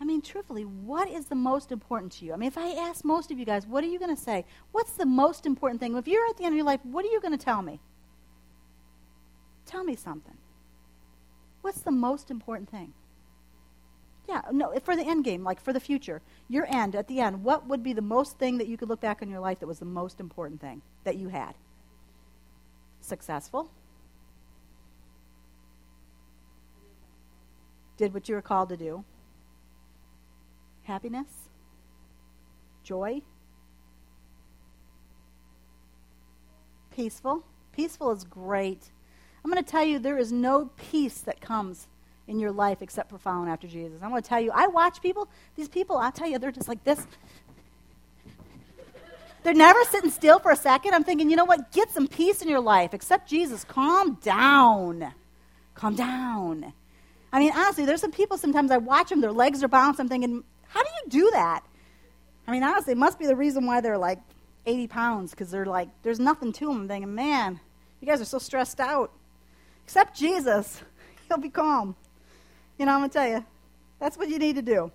[0.00, 2.32] I mean, truthfully, what is the most important to you?
[2.32, 4.44] I mean, if I ask most of you guys, what are you going to say?
[4.72, 5.96] What's the most important thing?
[5.96, 7.80] If you're at the end of your life, what are you going to tell me?
[9.66, 10.36] Tell me something.
[11.62, 12.92] What's the most important thing?
[14.28, 17.44] Yeah, no, for the end game, like for the future, your end, at the end,
[17.44, 19.66] what would be the most thing that you could look back on your life that
[19.66, 21.54] was the most important thing that you had?
[23.00, 23.70] Successful?
[27.96, 29.04] Did what you were called to do?
[30.84, 31.48] Happiness?
[32.82, 33.22] Joy?
[36.94, 37.42] Peaceful?
[37.72, 38.90] Peaceful is great.
[39.44, 41.88] I'm going to tell you there is no peace that comes
[42.28, 44.02] in your life except for following after Jesus.
[44.02, 46.68] I'm going to tell you, I watch people, these people, I'll tell you, they're just
[46.68, 47.06] like this.
[49.42, 50.94] They're never sitting still for a second.
[50.94, 51.70] I'm thinking, you know what?
[51.72, 52.94] Get some peace in your life.
[52.94, 53.62] Accept Jesus.
[53.64, 55.12] Calm down.
[55.74, 56.72] Calm down.
[57.30, 60.04] I mean, honestly, there's some people sometimes I watch them, their legs are bouncing.
[60.04, 61.62] I'm thinking, how do you do that?
[62.46, 64.20] I mean, honestly, it must be the reason why they're like
[64.66, 66.82] 80 pounds because they're like, there's nothing to them.
[66.82, 67.60] I'm thinking, man,
[68.00, 69.12] you guys are so stressed out.
[69.84, 70.82] Except Jesus.
[71.28, 71.96] He'll be calm.
[72.78, 73.44] You know, I'm going to tell you,
[73.98, 74.90] that's what you need to do.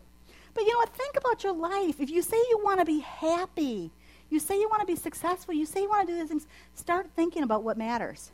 [0.54, 0.90] But you know what?
[0.90, 2.00] Think about your life.
[2.00, 3.92] If you say you want to be happy,
[4.30, 6.48] you say you want to be successful, you say you want to do these things,
[6.76, 8.32] start thinking about what matters.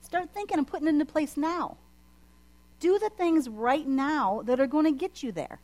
[0.00, 1.76] Start thinking and putting it into place now.
[2.80, 5.58] Do the things right now that are going to get you there.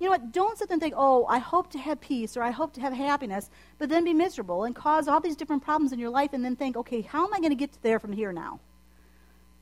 [0.00, 0.32] You know what?
[0.32, 2.80] Don't sit there and think, oh, I hope to have peace or I hope to
[2.80, 6.32] have happiness, but then be miserable and cause all these different problems in your life
[6.32, 8.60] and then think, okay, how am I going to get there from here now?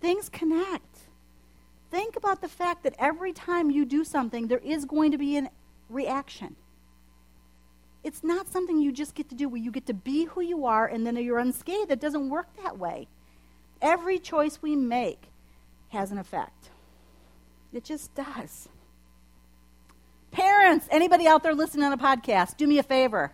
[0.00, 1.00] Things connect.
[1.90, 5.38] Think about the fact that every time you do something, there is going to be
[5.38, 5.50] a
[5.90, 6.54] reaction.
[8.04, 10.66] It's not something you just get to do where you get to be who you
[10.66, 11.90] are and then you're unscathed.
[11.90, 13.08] It doesn't work that way.
[13.82, 15.24] Every choice we make
[15.88, 16.70] has an effect.
[17.72, 18.68] It just does.
[20.30, 23.32] Parents, anybody out there listening on a podcast, do me a favor.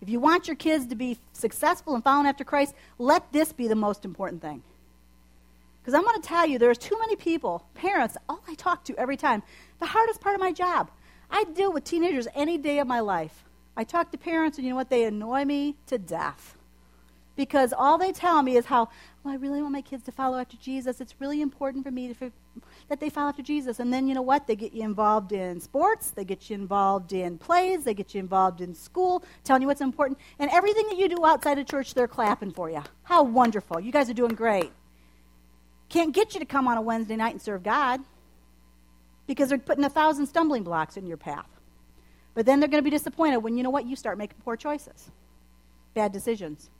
[0.00, 3.66] If you want your kids to be successful and following after Christ, let this be
[3.66, 4.62] the most important thing.
[5.80, 8.96] Because I'm going to tell you, there's too many people, parents, all I talk to
[8.96, 9.42] every time.
[9.80, 10.90] The hardest part of my job.
[11.30, 13.44] I deal with teenagers any day of my life.
[13.76, 14.90] I talk to parents, and you know what?
[14.90, 16.56] They annoy me to death.
[17.36, 18.88] Because all they tell me is how,
[19.22, 21.00] well, I really want my kids to follow after Jesus.
[21.00, 22.32] It's really important for me to,
[22.88, 23.80] that they follow after Jesus.
[23.80, 24.46] And then you know what?
[24.46, 28.20] They get you involved in sports, they get you involved in plays, they get you
[28.20, 30.18] involved in school, telling you what's important.
[30.38, 32.82] And everything that you do outside of church, they're clapping for you.
[33.02, 33.80] How wonderful.
[33.80, 34.70] You guys are doing great
[35.88, 38.00] can't get you to come on a Wednesday night and serve God
[39.26, 41.48] because they're putting a thousand stumbling blocks in your path.
[42.34, 43.86] But then they're going to be disappointed when you know what?
[43.86, 45.10] You start making poor choices,
[45.94, 46.70] bad decisions.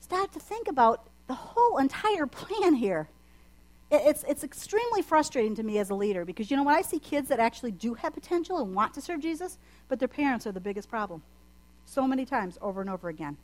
[0.00, 3.08] Start to think about the whole entire plan here.
[3.90, 6.76] It's, it's extremely frustrating to me as a leader because you know what?
[6.76, 10.08] I see kids that actually do have potential and want to serve Jesus, but their
[10.08, 11.22] parents are the biggest problem.
[11.86, 13.36] So many times over and over again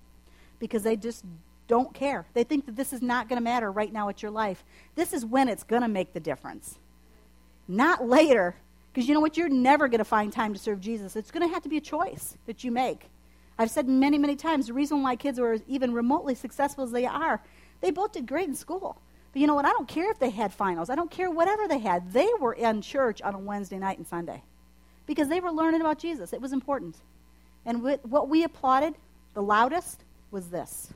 [0.61, 1.25] because they just
[1.67, 2.27] don't care.
[2.35, 4.63] They think that this is not going to matter right now at your life.
[4.95, 6.79] This is when it's going to make the difference,
[7.67, 8.55] not later.
[8.93, 9.37] Because you know what?
[9.37, 11.17] You're never going to find time to serve Jesus.
[11.17, 13.11] It's going to have to be a choice that you make.
[13.59, 17.05] I've said many, many times the reason why kids are even remotely successful as they
[17.05, 17.43] are,
[17.81, 18.97] they both did great in school.
[19.37, 19.67] But you know what?
[19.67, 20.89] I don't care if they had finals.
[20.89, 22.11] I don't care whatever they had.
[22.11, 24.43] They were in church on a Wednesday night and Sunday
[25.05, 26.33] because they were learning about Jesus.
[26.33, 26.97] It was important.
[27.67, 28.95] And what we applauded
[29.35, 30.91] the loudest was this.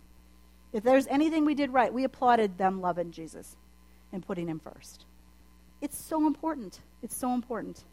[0.73, 3.57] If there's anything we did right, we applauded them loving Jesus
[4.11, 5.05] and putting him first.
[5.83, 6.81] It's so important.
[7.03, 7.85] It's so important.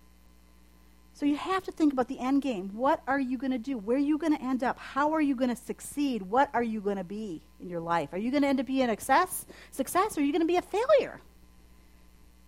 [1.18, 2.70] So you have to think about the end game.
[2.76, 3.80] What are you going to do?
[3.80, 4.78] Where are you going to end up?
[4.78, 6.22] How are you going to succeed?
[6.22, 8.10] What are you going to be in your life?
[8.12, 10.48] Are you going to end up being a success, success or are you going to
[10.48, 11.20] be a failure?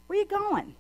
[0.06, 0.76] Where are you going?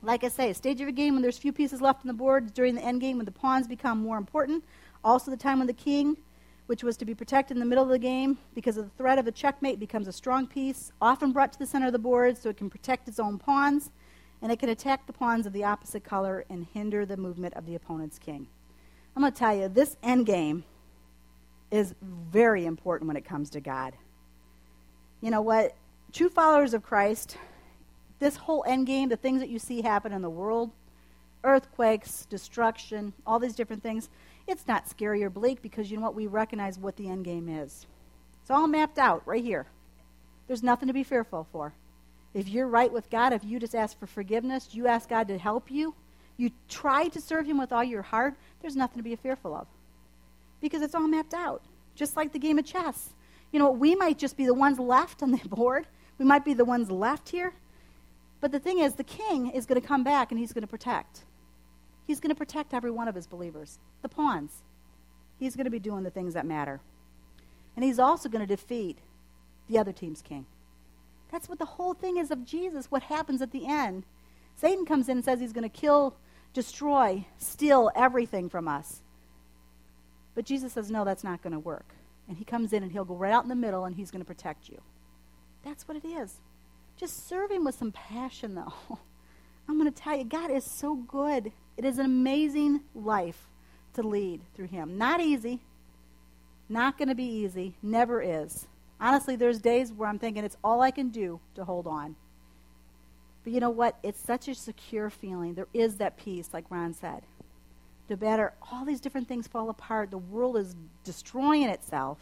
[0.00, 2.54] Like I say, stage of a game when there's few pieces left on the board
[2.54, 4.64] during the end game when the pawns become more important.
[5.04, 6.16] Also the time when the king,
[6.64, 9.18] which was to be protected in the middle of the game because of the threat
[9.18, 12.38] of a checkmate, becomes a strong piece, often brought to the center of the board
[12.38, 13.90] so it can protect its own pawns
[14.42, 17.66] and it can attack the pawns of the opposite color and hinder the movement of
[17.66, 18.46] the opponent's king.
[19.14, 20.64] I'm going to tell you, this end game
[21.70, 23.94] is very important when it comes to God.
[25.20, 25.76] You know what?
[26.12, 27.36] True followers of Christ,
[28.18, 30.70] this whole end game, the things that you see happen in the world,
[31.44, 34.08] earthquakes, destruction, all these different things,
[34.46, 36.14] it's not scary or bleak because you know what?
[36.14, 37.86] We recognize what the end game is.
[38.42, 39.66] It's all mapped out right here.
[40.46, 41.72] There's nothing to be fearful for.
[42.32, 45.38] If you're right with God, if you just ask for forgiveness, you ask God to
[45.38, 45.94] help you,
[46.36, 49.66] you try to serve Him with all your heart, there's nothing to be fearful of.
[50.60, 51.62] Because it's all mapped out.
[51.94, 53.10] Just like the game of chess.
[53.52, 55.86] You know, we might just be the ones left on the board.
[56.18, 57.52] We might be the ones left here.
[58.40, 60.68] But the thing is, the king is going to come back and he's going to
[60.68, 61.24] protect.
[62.06, 64.62] He's going to protect every one of his believers, the pawns.
[65.38, 66.80] He's going to be doing the things that matter.
[67.76, 68.98] And he's also going to defeat
[69.68, 70.46] the other team's king.
[71.30, 74.04] That's what the whole thing is of Jesus, what happens at the end.
[74.56, 76.16] Satan comes in and says he's going to kill,
[76.52, 79.02] destroy, steal everything from us.
[80.34, 81.94] But Jesus says, no, that's not going to work.
[82.28, 84.20] And he comes in and he'll go right out in the middle and he's going
[84.20, 84.80] to protect you.
[85.64, 86.34] That's what it is.
[86.96, 88.72] Just serve him with some passion, though.
[89.68, 91.52] I'm going to tell you, God is so good.
[91.76, 93.48] It is an amazing life
[93.94, 94.98] to lead through him.
[94.98, 95.60] Not easy.
[96.68, 97.74] Not going to be easy.
[97.82, 98.66] Never is.
[99.00, 102.16] Honestly, there's days where I'm thinking it's all I can do to hold on.
[103.42, 103.96] But you know what?
[104.02, 105.54] It's such a secure feeling.
[105.54, 107.22] There is that peace, like Ron said.
[108.10, 110.74] No matter all these different things fall apart, the world is
[111.04, 112.18] destroying itself.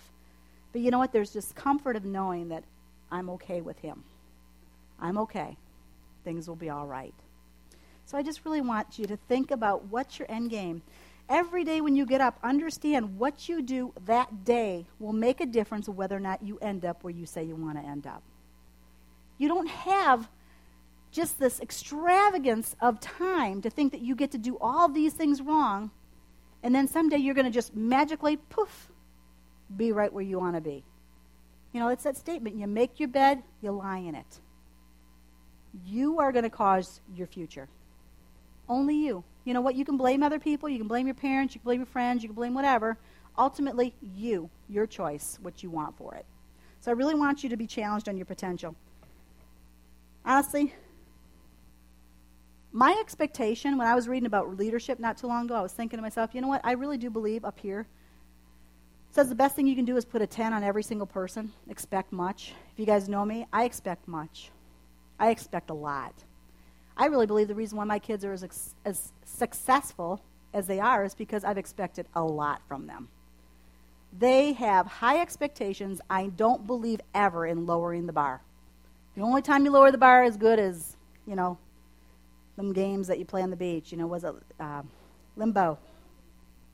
[0.73, 1.13] But you know what?
[1.13, 2.63] There's just comfort of knowing that
[3.11, 4.05] I'm okay with him.
[5.01, 5.57] I'm okay.
[6.25, 7.15] Things will be all right.
[8.05, 10.83] So I just really want you to think about what's your end game.
[11.29, 15.47] Every day when you get up, understand what you do that day will make a
[15.47, 18.23] difference whether or not you end up where you say you want to end up.
[19.37, 20.29] You don't have
[21.11, 25.43] just this extravagance of time to think that you get to do all these things
[25.43, 25.91] wrong,
[26.63, 28.89] and then someday you're going to just magically, poof,
[29.77, 30.83] be right where you want to be.
[31.73, 34.41] You know, it's that statement you make your bed, you lie in it.
[35.87, 37.69] You are going to cause your future.
[38.69, 39.25] Only you.
[39.49, 39.77] You know what?
[39.77, 42.23] You can blame other people, you can blame your parents, you can blame your friends,
[42.23, 42.99] you can blame whatever.
[43.39, 46.27] Ultimately, you, your choice, what you want for it.
[46.81, 48.77] So I really want you to be challenged on your potential.
[50.23, 50.75] Honestly,
[52.73, 55.97] my expectation when I was reading about leadership not too long ago, I was thinking
[55.97, 56.61] to myself, you know what?
[56.63, 57.87] I really do believe up here
[59.13, 61.51] says the best thing you can do is put a 10 on every single person.
[61.71, 62.53] Expect much.
[62.73, 64.51] If you guys know me, I expect much.
[65.19, 66.13] I expect a lot.
[66.99, 70.21] I really believe the reason why my kids are as, as successful
[70.53, 73.09] as they are is because I've expected a lot from them.
[74.19, 76.01] They have high expectations.
[76.11, 78.41] I don't believe ever in lowering the bar.
[79.15, 80.97] The only time you lower the bar is good as,
[81.27, 81.59] you know,
[82.57, 83.93] them games that you play on the beach.
[83.93, 84.83] You know, was it uh,
[85.37, 85.79] limbo?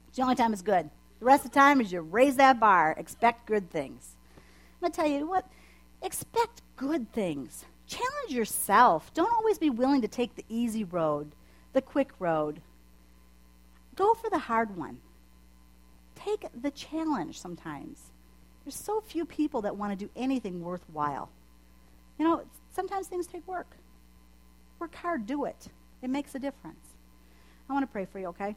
[0.08, 0.88] It's the only time it's good.
[1.20, 4.16] The rest of the time is you raise that bar, expect good things.
[4.36, 5.46] I'm going to tell you what,
[6.02, 7.64] expect good things.
[7.86, 9.12] Challenge yourself.
[9.14, 11.32] Don't always be willing to take the easy road,
[11.72, 12.60] the quick road.
[13.96, 14.98] Go for the hard one.
[16.14, 18.10] Take the challenge sometimes.
[18.64, 21.28] There's so few people that want to do anything worthwhile.
[22.18, 22.42] You know,
[22.74, 23.76] sometimes things take work.
[24.78, 25.68] Work hard, do it.
[26.02, 26.86] It makes a difference.
[27.68, 28.56] I want to pray for you, okay?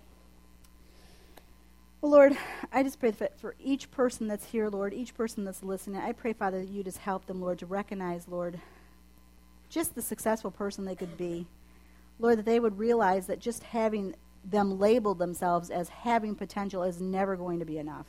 [2.02, 2.38] Well, Lord,
[2.72, 6.00] I just pray for each person that's here, Lord, each person that's listening.
[6.00, 8.60] I pray, Father, that you just help them, Lord, to recognize, Lord,
[9.70, 11.46] just the successful person they could be.
[12.20, 17.02] Lord, that they would realize that just having them label themselves as having potential is
[17.02, 18.06] never going to be enough.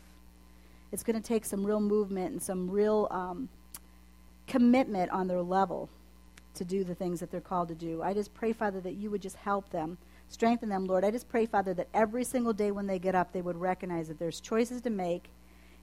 [0.92, 3.48] It's going to take some real movement and some real um,
[4.46, 5.88] commitment on their level
[6.54, 8.02] to do the things that they're called to do.
[8.02, 9.98] I just pray, Father, that you would just help them,
[10.28, 11.04] strengthen them, Lord.
[11.04, 14.09] I just pray, Father, that every single day when they get up, they would recognize
[14.09, 15.24] that there's choices to make,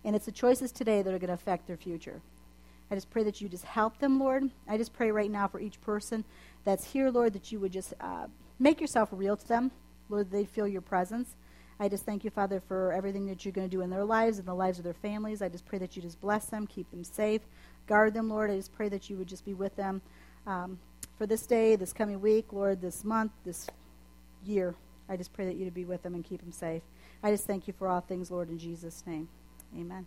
[0.04, 2.22] and it's the choices today that are going to affect their future.
[2.92, 4.50] I just pray that you just help them, Lord.
[4.68, 6.24] I just pray right now for each person
[6.64, 8.28] that's here, Lord, that you would just uh,
[8.60, 9.72] make yourself real to them.
[10.10, 11.36] Lord, they feel your presence.
[11.80, 14.38] I just thank you, Father, for everything that you're going to do in their lives
[14.38, 15.42] and the lives of their families.
[15.42, 17.42] I just pray that you just bless them, keep them safe,
[17.88, 18.50] guard them, Lord.
[18.50, 20.02] I just pray that you would just be with them.
[20.48, 20.80] Um,
[21.18, 23.68] for this day, this coming week, Lord, this month, this
[24.46, 24.76] year.
[25.10, 26.82] I just pray that you to be with them and keep them safe.
[27.24, 29.28] I just thank you for all things, Lord, in Jesus' name.
[29.78, 30.06] Amen.